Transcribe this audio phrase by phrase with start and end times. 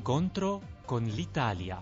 [0.00, 1.78] Incontro con l'Italia.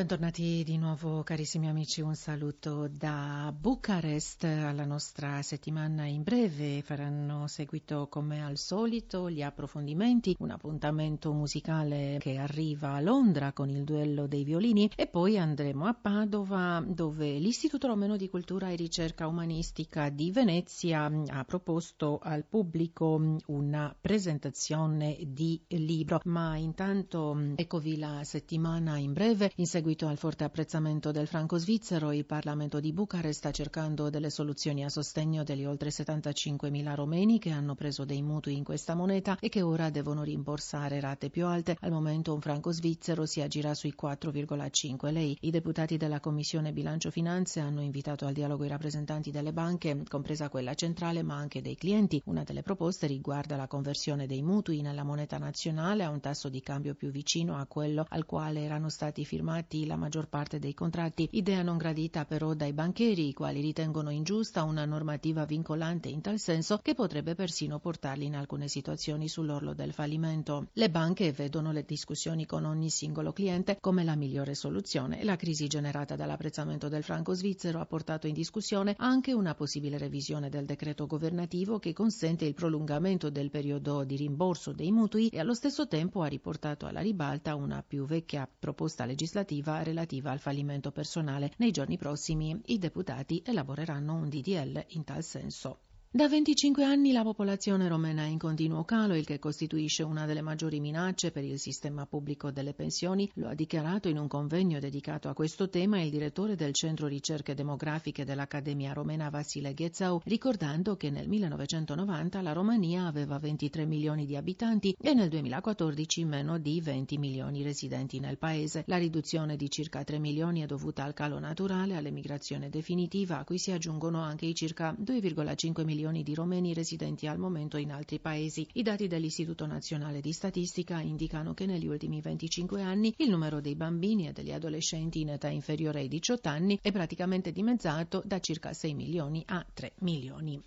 [0.00, 6.80] Bentornati di nuovo carissimi amici, un saluto da Bucarest alla nostra settimana in breve.
[6.80, 13.68] Faranno seguito come al solito gli approfondimenti, un appuntamento musicale che arriva a Londra con
[13.68, 18.76] il duello dei violini e poi andremo a Padova dove l'Istituto Romeno di Cultura e
[18.76, 26.22] Ricerca Umanistica di Venezia ha proposto al pubblico una presentazione di libro.
[26.24, 31.58] Ma intanto eccovi la settimana in breve in seguito seguito al forte apprezzamento del franco
[31.58, 37.40] svizzero, il Parlamento di Bucarest sta cercando delle soluzioni a sostegno degli oltre 75.000 romeni
[37.40, 41.46] che hanno preso dei mutui in questa moneta e che ora devono rimborsare rate più
[41.46, 41.76] alte.
[41.80, 45.36] Al momento un franco svizzero si aggira sui 4,5 lei.
[45.40, 50.48] I deputati della Commissione Bilancio Finanze hanno invitato al dialogo i rappresentanti delle banche, compresa
[50.48, 52.22] quella centrale, ma anche dei clienti.
[52.26, 56.60] Una delle proposte riguarda la conversione dei mutui nella moneta nazionale a un tasso di
[56.60, 61.28] cambio più vicino a quello al quale erano stati firmati la maggior parte dei contratti,
[61.32, 66.40] idea non gradita però dai banchieri, i quali ritengono ingiusta una normativa vincolante in tal
[66.40, 70.66] senso che potrebbe persino portarli in alcune situazioni sull'orlo del fallimento.
[70.72, 75.22] Le banche vedono le discussioni con ogni singolo cliente come la migliore soluzione.
[75.22, 80.48] La crisi generata dall'apprezzamento del franco svizzero ha portato in discussione anche una possibile revisione
[80.48, 85.54] del decreto governativo che consente il prolungamento del periodo di rimborso dei mutui e allo
[85.54, 90.90] stesso tempo ha riportato alla ribalta una più vecchia proposta legislativa direttiva relativa al fallimento
[90.90, 91.52] personale.
[91.58, 95.89] Nei giorni prossimi i deputati elaboreranno un DDL in tal senso.
[96.12, 100.40] Da 25 anni la popolazione romena è in continuo calo, il che costituisce una delle
[100.40, 105.28] maggiori minacce per il sistema pubblico delle pensioni, lo ha dichiarato in un convegno dedicato
[105.28, 111.10] a questo tema il direttore del Centro Ricerche Demografiche dell'Accademia Romena Vasile Ghezzau, ricordando che
[111.10, 117.18] nel 1990 la Romania aveva 23 milioni di abitanti e nel 2014 meno di 20
[117.18, 118.82] milioni residenti nel paese.
[118.88, 123.58] La riduzione di circa 3 milioni è dovuta al calo naturale, all'emigrazione definitiva, a cui
[123.58, 128.20] si aggiungono anche i circa 2,5 milioni milioni di romeni residenti al momento in altri
[128.20, 128.66] paesi.
[128.72, 133.74] I dati dell'Istituto Nazionale di Statistica indicano che negli ultimi 25 anni il numero dei
[133.74, 138.72] bambini e degli adolescenti in età inferiore ai 18 anni è praticamente dimezzato da circa
[138.72, 140.58] 6 milioni a 3 milioni.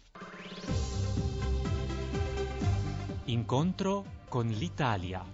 [3.26, 5.26] Incontro con l'Italia.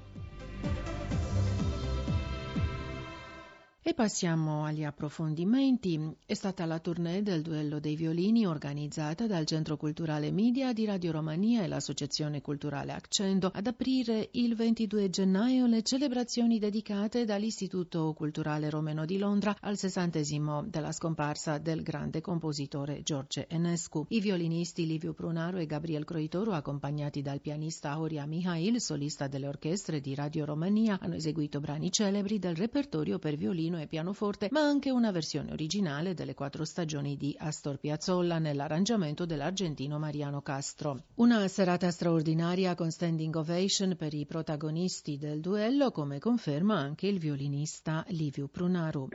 [3.90, 6.00] E passiamo agli approfondimenti.
[6.24, 11.12] È stata la tournée del duello dei violini organizzata dal Centro Culturale Media di Radio
[11.12, 18.70] Romania e l'Associazione Culturale Accendo ad aprire il 22 gennaio le celebrazioni dedicate dall'Istituto Culturale
[18.70, 24.06] Romeno di Londra al sessantesimo della scomparsa del grande compositore George Enescu.
[24.10, 30.00] I violinisti Livio Prunaro e Gabriel Croitoro, accompagnati dal pianista Horia Mihail, solista delle orchestre
[30.00, 34.92] di Radio Romania, hanno eseguito brani celebri del repertorio per violino e pianoforte, ma anche
[34.92, 41.04] una versione originale delle quattro stagioni di Astor Piazzolla nell'arrangiamento dell'argentino Mariano Castro.
[41.16, 47.20] Una serata straordinaria con standing ovation per i protagonisti del duello, come conferma anche il
[47.20, 49.10] violinista Liviu Prunaru.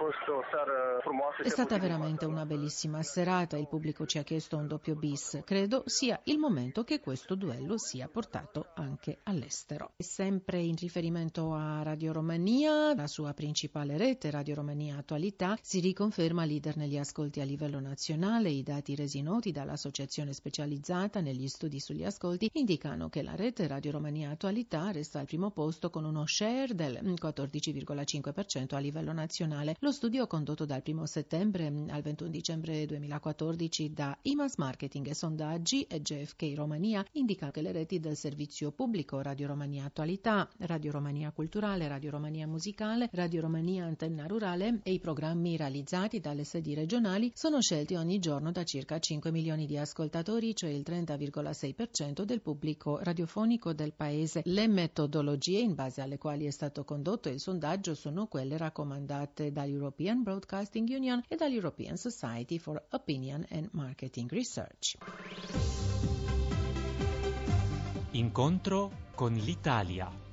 [1.43, 5.41] È stata veramente una bellissima serata, il pubblico ci ha chiesto un doppio bis.
[5.45, 9.93] Credo sia il momento che questo duello sia portato anche all'estero.
[9.99, 16.45] Sempre in riferimento a Radio Romania, la sua principale rete, Radio Romania Attualità si riconferma
[16.45, 18.49] leader negli ascolti a livello nazionale.
[18.51, 23.91] I dati resi noti dall'associazione specializzata negli studi sugli ascolti indicano che la rete Radio
[23.91, 29.77] Romania Attualità resta al primo posto con uno share del 14,5% a livello nazionale.
[29.81, 35.83] Lo studio condotto dal 1 settembre al 21 dicembre 2014 da IMAS Marketing e Sondaggi
[35.83, 41.33] e GFK Romania indica che le reti del servizio pubblico Radio Romania Attualità, Radio Romania
[41.33, 46.75] Culturale, Radio Romania Musicale, Radio Romania Antenna Rurale rurale e i programmi realizzati dalle sedi
[46.75, 52.43] regionali sono scelti ogni giorno da circa 5 milioni di ascoltatori, cioè il 30,6% del
[52.43, 54.43] pubblico radiofonico del paese.
[54.45, 60.23] Le metodologie in base alle quali è stato condotto il sondaggio sono quelle raccomandate dall'European
[60.23, 64.99] Broadcasting Union e dall'European Society for Opinion and Marketing Research.
[68.11, 70.25] Incontro con l'Italia.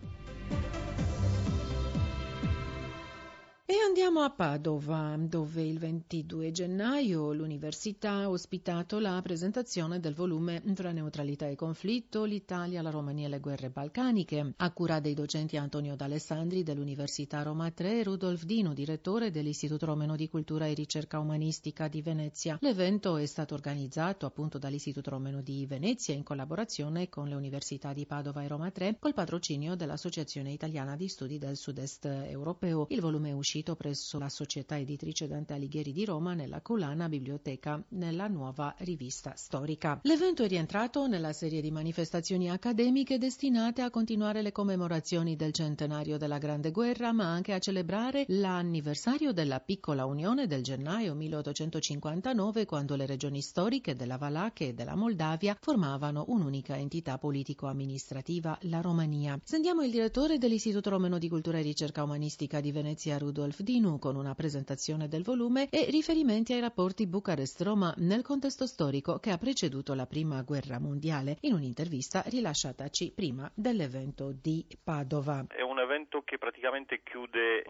[3.92, 10.94] Andiamo a Padova, dove il 22 gennaio l'università ha ospitato la presentazione del volume Tra
[10.94, 15.98] neutralità e conflitto, l'Italia, la Romania e le guerre balcaniche, a cura dei docenti Antonio
[15.98, 21.90] D'Alessandri dell'Università Roma 3 e Rudolf Dino, direttore dell'Istituto Romeno di Cultura e Ricerca Umanistica
[21.90, 22.58] di Venezia.
[22.62, 28.06] L'evento è stato organizzato appunto dall'Istituto Romeno di Venezia in collaborazione con le università di
[28.06, 32.86] Padova e Roma 3 col patrocinio dell'Associazione Italiana di Studi del Sud-Est Europeo.
[32.88, 37.84] Il volume è uscito presso la società editrice Dante Alighieri di Roma nella collana Biblioteca
[37.90, 40.00] nella nuova rivista storica.
[40.04, 46.20] L'evento è rientrato nella serie di manifestazioni accademiche destinate a continuare le commemorazioni del centenario
[46.20, 52.96] della Grande Guerra, ma anche a celebrare l'anniversario della piccola unione del gennaio 1859, quando
[52.96, 59.40] le regioni storiche della Valacchia e della Moldavia formavano un'unica entità politico-amministrativa, la Romania.
[59.44, 64.18] Sentiamo il direttore dell'Istituto Romeno di Cultura e Ricerca Umanistica di Venezia, Rudolf Dinu, con
[64.18, 69.94] una presentazione del volume e riferimenti ai rapporti Bucarest-Roma nel contesto storico che ha preceduto
[69.94, 75.46] la Prima Guerra Mondiale, in un'intervista rilasciataci prima dell'evento di Padova.
[75.48, 77.64] È un evento che praticamente chiude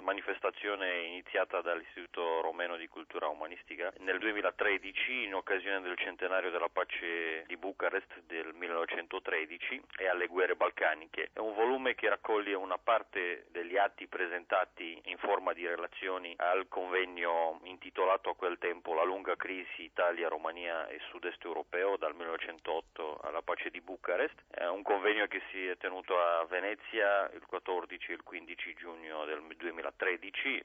[0.00, 7.44] manifestazione iniziata dall'Istituto Romeno di Cultura Umanistica nel 2013 in occasione del centenario della pace
[7.46, 11.30] di Bucarest del 1913 e alle guerre balcaniche.
[11.32, 16.66] È un volume che raccoglie una parte degli atti presentati in forma di relazioni al
[16.68, 23.20] convegno intitolato a quel tempo La lunga crisi Italia, Romania e Sud-Est europeo dal 1908
[23.22, 24.34] alla pace di Bucarest.
[24.50, 29.24] È un convegno che si è tenuto a Venezia il 14 e il 15 giugno
[29.24, 29.81] del 2013,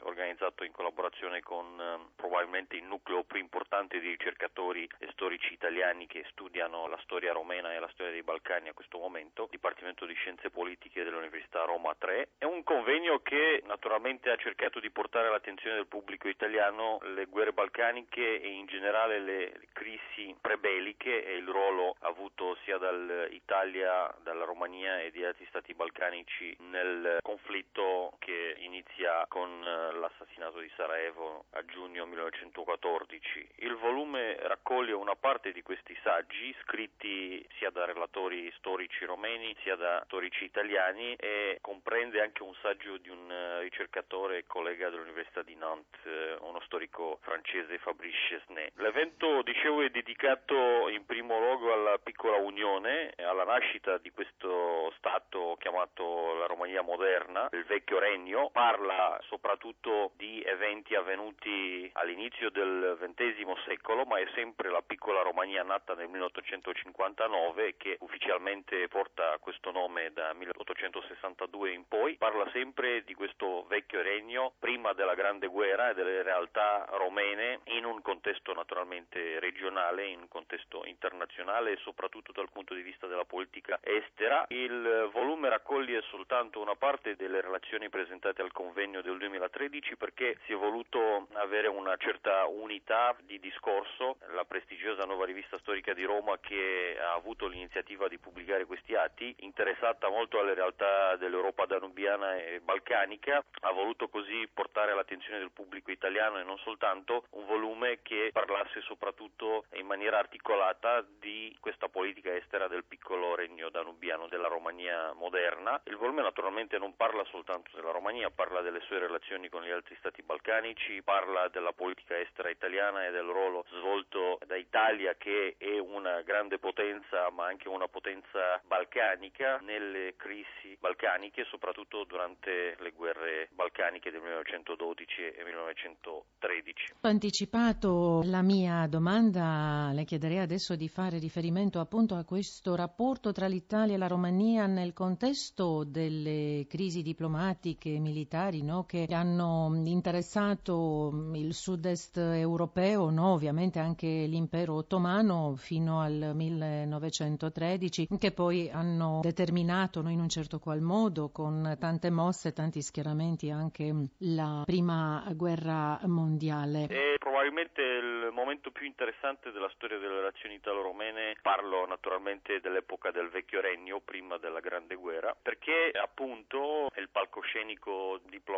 [0.02, 6.08] organizzato in collaborazione con eh, probabilmente il nucleo più importante di ricercatori e storici italiani
[6.08, 10.14] che studiano la storia romena e la storia dei Balcani a questo momento, Dipartimento di
[10.14, 12.30] Scienze Politiche dell'Università Roma 3.
[12.38, 17.54] È un convegno che naturalmente ha cercato di portare all'attenzione del pubblico italiano le guerre
[17.54, 25.00] balcaniche e in generale le crisi prebeliche e il ruolo avuto sia dall'Italia, dalla Romania
[25.02, 31.64] e di altri stati balcanici nel conflitto che inizia con eh, l'assassinato di Sarajevo a
[31.66, 33.50] giugno 1914.
[33.58, 39.76] Il volume raccoglie una parte di questi saggi scritti sia da relatori storici romeni sia
[39.76, 45.42] da storici italiani e comprende anche un saggio di un eh, ricercatore e collega dell'Università
[45.42, 48.70] di Nantes, eh, uno storico francese Fabrice Chesnay.
[48.76, 55.56] L'evento, dicevo, è dedicato in primo luogo alla piccola Unione, alla nascita di questo Stato
[55.60, 58.97] chiamato la Romania moderna, il vecchio regno, parla
[59.28, 65.94] soprattutto di eventi avvenuti all'inizio del XX secolo, ma è sempre la piccola Romania nata
[65.94, 73.66] nel 1859 che ufficialmente porta questo nome da 1862 in poi, parla sempre di questo
[73.68, 80.08] vecchio regno prima della Grande Guerra e delle realtà romene in un contesto naturalmente regionale,
[80.08, 84.46] in un contesto internazionale e soprattutto dal punto di vista della politica estera.
[84.50, 90.54] Il volume raccoglie soltanto una parte delle relazioni presentate al convegno del 2013 perché si
[90.54, 94.18] è voluto avere una certa unità di discorso.
[94.34, 99.36] La prestigiosa nuova rivista storica di Roma che ha avuto l'iniziativa di pubblicare questi atti,
[99.40, 105.92] interessata molto alle realtà dell'Europa danubiana e balcanica, ha voluto così portare all'attenzione del pubblico
[105.92, 112.34] italiano e non soltanto un volume che parlasse soprattutto in maniera articolata di questa politica
[112.34, 115.80] estera del piccolo regno danubiano della Romania moderna.
[115.86, 119.96] Il volume naturalmente non parla soltanto della Romania, parla delle sue relazioni con gli altri
[120.00, 125.78] stati balcanici, parla della politica estera italiana e del ruolo svolto da Italia che è
[125.80, 133.50] una grande potenza ma anche una potenza balcanica nelle crisi balcaniche, soprattutto durante le guerre
[133.52, 136.94] balcaniche del 1912 e 1913.
[137.02, 143.32] Ho anticipato la mia domanda, le chiederei adesso di fare riferimento appunto a questo rapporto
[143.32, 149.72] tra l'Italia e la Romania nel contesto delle crisi diplomatiche e militari no, che hanno
[149.86, 159.22] interessato il sud-est europeo, no, ovviamente anche l'impero ottomano fino al 1913, che poi hanno
[159.24, 163.94] determinato no, in un certo qual modo con tante mosse, tanti schieramenti anche
[164.36, 166.88] la prima guerra mondiale.
[166.88, 173.30] È probabilmente il momento più interessante della storia delle relazioni italo-romene, parlo naturalmente dell'epoca del
[173.30, 178.57] vecchio regno, prima della Grande Guerra, perché appunto il palcoscenico diplomatico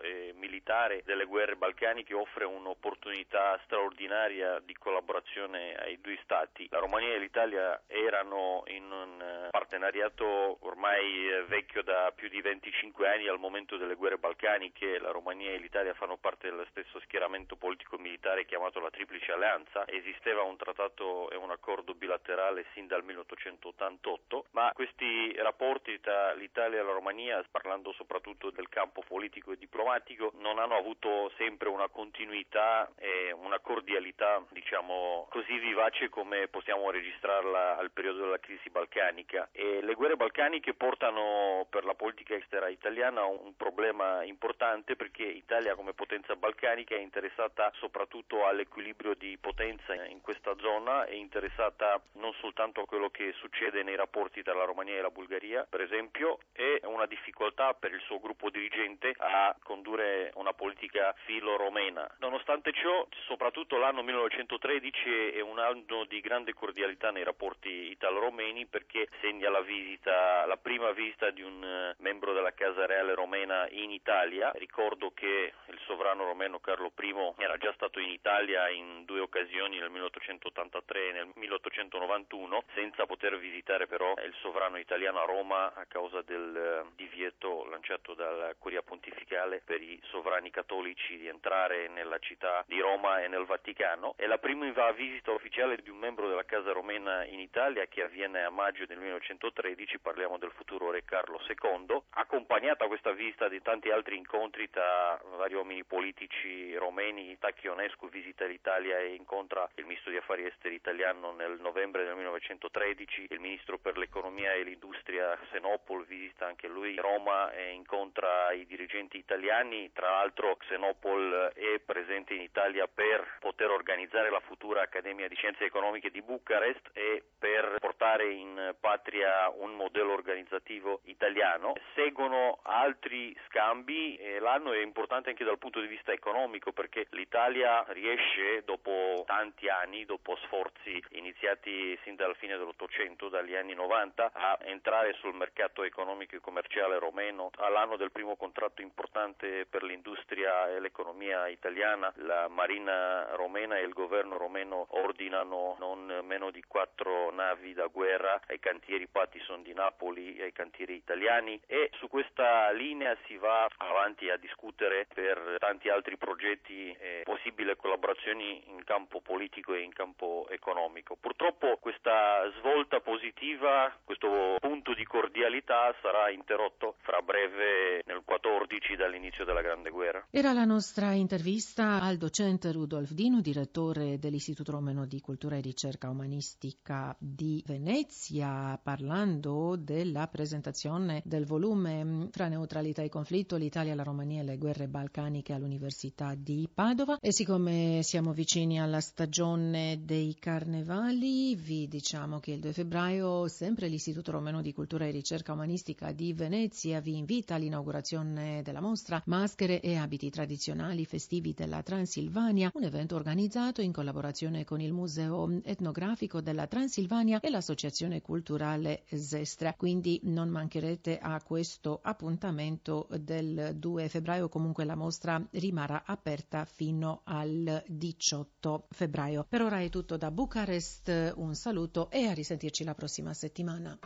[0.00, 6.66] e militare delle guerre balcaniche offre un'opportunità straordinaria di collaborazione ai due stati.
[6.70, 12.40] La Romania è l'Italia erano in un eh, partenariato ormai eh, vecchio da più di
[12.40, 17.00] 25 anni al momento delle guerre balcaniche, la Romania e l'Italia fanno parte dello stesso
[17.00, 23.04] schieramento politico-militare chiamato la Triplice Alleanza, esisteva un trattato e un accordo bilaterale sin dal
[23.04, 29.56] 1888, ma questi rapporti tra l'Italia e la Romania, parlando soprattutto del campo politico e
[29.56, 36.90] diplomatico, non hanno avuto sempre una continuità e una cordialità, diciamo, così vivace come possiamo
[36.90, 39.50] registrarla al periodo della crisi balcanica.
[39.52, 45.76] E le guerre balcaniche portano per la politica estera italiana un problema importante perché Italia
[45.76, 52.32] come potenza balcanica è interessata soprattutto all'equilibrio di potenza in questa zona, è interessata non
[52.40, 56.40] soltanto a quello che succede nei rapporti tra la Romania e la Bulgaria, per esempio,
[56.52, 62.08] e una difficoltà per il suo gruppo dirigente a condurre una politica filo-romena.
[62.18, 69.08] Nonostante ciò, soprattutto l'anno 1913 è un anno di grande cordialità nei rapporti italo-romeni perché
[69.20, 73.90] segna la visita, la prima visita di un eh, membro della Casa Reale romena in
[73.90, 74.52] Italia.
[74.54, 79.78] Ricordo che il sovrano romeno Carlo I era già stato in Italia in due occasioni
[79.78, 85.84] nel 1883 e nel 1891 senza poter visitare però il sovrano italiano a Roma a
[85.86, 92.18] causa del eh, divieto lanciato dalla Curia Pontificale per i sovrani cattolici di entrare nella
[92.18, 94.14] città di Roma e nel Vaticano.
[94.16, 94.62] È la prima
[94.92, 98.98] visita ufficiale di un membro della Casa Romena in Italia che avviene a maggio del
[98.98, 105.20] 1913, parliamo del futuro re Carlo II, accompagnata questa visita di tanti altri incontri tra
[105.36, 111.32] vari uomini politici romeni, Tacchionescu visita l'Italia e incontra il ministro di affari esteri italiano
[111.32, 117.52] nel novembre del 1913, il ministro per l'economia e l'industria Xenopol visita anche lui Roma
[117.52, 124.30] e incontra i dirigenti italiani, tra l'altro Xenopol è presente in Italia per poter organizzare
[124.30, 130.12] la futura Accademia di Scienze Economiche di Bucarest e per portare in patria un modello
[130.12, 131.74] organizzativo italiano.
[131.94, 137.84] Seguono altri scambi e l'anno è importante anche dal punto di vista economico perché l'Italia
[137.88, 144.58] riesce dopo tanti anni, dopo sforzi iniziati sin dalla fine dell'Ottocento, dagli anni 90, a
[144.62, 147.50] entrare sul mercato economico e commerciale romeno.
[147.58, 153.92] All'anno del primo contratto importante per l'industria e l'economia italiana, la Marina romena e il
[153.92, 158.40] governo romeno ordinano non meno di quattro navi da guerra.
[158.48, 161.60] Ai cantieri Pattison di Napoli e ai cantieri italiani.
[161.66, 167.74] E su questa linea si va avanti a discutere per tanti altri progetti e possibili
[167.76, 171.16] collaborazioni in campo politico e in campo economico.
[171.20, 178.53] Purtroppo questa svolta positiva, questo punto di cordialità sarà interrotto fra breve nel 14
[178.96, 180.26] dall'inizio della Grande Guerra.
[180.30, 186.08] Era la nostra intervista al docente Rudolf Dino, direttore dell'Istituto Romano di Cultura e Ricerca
[186.08, 194.42] Umanistica di Venezia, parlando della presentazione del volume Fra neutralità e conflitto, l'Italia, la Romania
[194.42, 197.18] e le guerre balcaniche all'Università di Padova.
[197.20, 203.88] E siccome siamo vicini alla stagione dei carnevali, vi diciamo che il 2 febbraio sempre
[203.88, 209.80] l'Istituto Romano di Cultura e Ricerca Umanistica di Venezia vi invita all'inaugurazione della mostra Maschere
[209.80, 216.40] e abiti tradizionali festivi della Transilvania, un evento organizzato in collaborazione con il Museo Etnografico
[216.40, 219.74] della Transilvania e l'Associazione Culturale Zestra.
[219.74, 227.22] Quindi non mancherete a questo appuntamento del 2 febbraio, comunque la mostra rimarrà aperta fino
[227.24, 229.46] al 18 febbraio.
[229.48, 233.98] Per ora è tutto da Bucarest, un saluto e a risentirci la prossima settimana.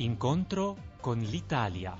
[0.00, 1.92] Incontro con l'Italia.